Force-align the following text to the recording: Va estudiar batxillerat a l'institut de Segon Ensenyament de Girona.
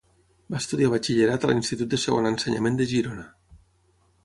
Va 0.53 0.61
estudiar 0.61 0.89
batxillerat 0.93 1.45
a 1.47 1.51
l'institut 1.51 1.93
de 1.93 2.01
Segon 2.05 2.31
Ensenyament 2.33 2.83
de 2.83 2.91
Girona. 2.95 3.29